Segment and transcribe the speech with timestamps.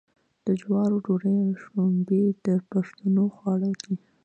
[0.45, 3.95] د جوارو ډوډۍ او شړومبې د پښتنو خواړه دي.